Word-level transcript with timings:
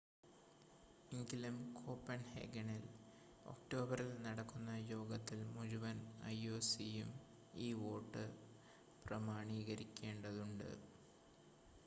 എങ്കിലും 1.11 1.57
കോപ്പൺഹേഗനിൽ 1.77 2.85
ഒക്ടോബറിൽ 3.45 4.09
നടക്കുന്ന 4.23 4.71
യോഗത്തിൽ 4.89 5.39
മുഴുവൻ 5.51 5.97
ioc 6.33 6.69
യും 6.87 7.11
ഈ 7.57 7.73
വോട്ട് 7.75 8.23
പ്രമാണീകരിക്കേണ്ടതുണ്ട് 9.05 10.69